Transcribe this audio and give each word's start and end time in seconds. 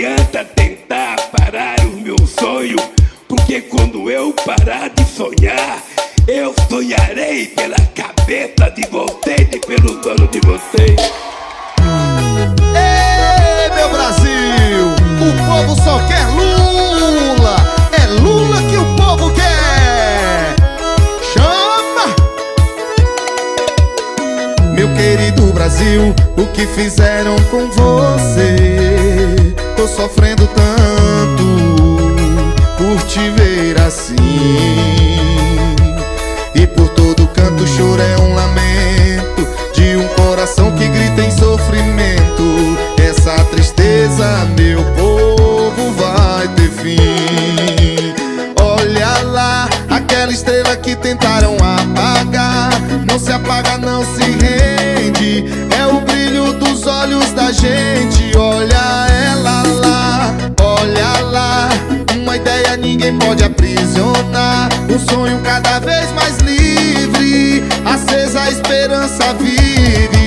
adianta 0.00 0.44
tentar 0.56 1.16
parar 1.30 1.78
o 1.80 2.00
meu 2.00 2.16
sonho, 2.26 2.78
porque 3.28 3.60
quando 3.60 4.10
eu 4.10 4.32
parar 4.32 4.88
de 4.88 5.04
sonhar, 5.04 5.82
eu 6.26 6.54
sonharei 6.70 7.48
pela 7.48 7.76
cabeça 7.94 8.70
de 8.70 8.86
vocês 8.88 9.48
e 9.52 9.58
pelo 9.58 10.00
dono 10.00 10.26
de 10.28 10.40
vocês. 10.40 11.12
Ei, 12.74 13.70
meu 13.74 13.90
Brasil! 13.90 14.86
O 15.20 15.32
povo 15.46 15.76
só 15.84 15.98
quer 16.06 16.26
Lula! 16.28 17.56
É 17.92 18.06
Lula 18.22 18.62
que 18.70 18.78
o 18.78 18.96
povo 18.96 19.30
quer! 19.34 20.54
Chama! 21.34 22.14
Meu 24.72 24.88
querido 24.94 25.52
Brasil, 25.52 26.14
o 26.38 26.46
que 26.54 26.66
fizeram 26.66 27.36
com 27.50 27.68
você? 27.68 28.99
Tô 29.80 29.88
sofrendo 29.88 30.46
tanto 30.48 31.42
por 32.76 33.02
te 33.06 33.30
ver 33.30 33.80
assim. 33.80 34.14
E 36.54 36.66
por 36.66 36.86
todo 36.90 37.26
canto 37.28 37.66
choro 37.66 38.02
é 38.02 38.18
um 38.18 38.34
lamento 38.34 39.48
de 39.74 39.96
um 39.96 40.06
coração 40.08 40.70
que 40.72 40.86
grita 40.86 41.22
em 41.22 41.30
sofrimento. 41.30 42.76
Essa 42.98 43.42
tristeza, 43.44 44.46
meu 44.54 44.84
povo, 44.92 45.92
vai 45.92 46.46
ter 46.48 46.70
fim. 46.72 48.12
Olha 48.60 49.22
lá, 49.32 49.66
aquela 49.88 50.30
estrela 50.30 50.76
que 50.76 50.94
tentaram 50.94 51.54
apagar. 51.54 52.70
Não 53.10 53.18
se 53.18 53.32
apaga, 53.32 53.78
não 53.78 54.04
se 54.04 54.24
rende. 54.24 55.46
É 55.74 55.86
o 55.86 56.02
brilho 56.02 56.52
dos 56.52 56.86
olhos 56.86 57.30
da 57.32 57.50
gente. 57.50 58.36
Olha 58.36 58.99
ninguém 63.00 63.18
pode 63.18 63.42
aprisionar. 63.42 64.68
Um 64.90 64.98
sonho 64.98 65.40
cada 65.40 65.78
vez 65.80 66.12
mais 66.12 66.36
livre. 66.38 67.64
Acesa 67.84 68.42
a 68.42 68.50
esperança 68.50 69.32
vive. 69.34 70.19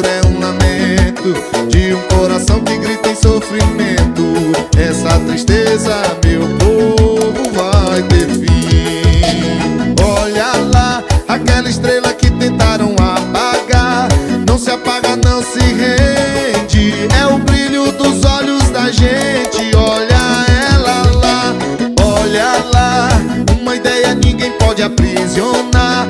dor 0.00 0.06
é 0.06 0.26
um 0.26 0.40
lamento 0.40 1.34
De 1.68 1.94
um 1.94 2.00
coração 2.16 2.60
que 2.60 2.76
grita 2.78 3.10
em 3.10 3.14
sofrimento. 3.14 4.24
Essa 4.76 5.18
tristeza, 5.20 5.94
meu 6.24 6.42
povo, 6.58 7.52
vai 7.52 8.02
ter 8.04 8.28
fim. 8.28 9.94
Olha 10.02 10.52
lá, 10.72 11.04
aquela 11.28 11.68
estrela 11.68 12.12
que 12.12 12.30
tentaram 12.30 12.94
apagar. 12.94 14.08
Não 14.46 14.58
se 14.58 14.70
apaga, 14.70 15.16
não 15.16 15.42
se 15.42 15.60
rende. 15.60 17.08
É 17.18 17.26
o 17.26 17.38
brilho 17.38 17.92
dos 17.92 18.24
olhos 18.24 18.70
da 18.70 18.90
gente. 18.90 19.74
Olha 19.76 20.46
ela 20.72 21.02
lá, 21.20 21.54
olha 22.02 22.64
lá. 22.72 23.08
Uma 23.60 23.76
ideia 23.76 24.14
ninguém 24.14 24.52
pode 24.52 24.82
aprisionar. 24.82 26.09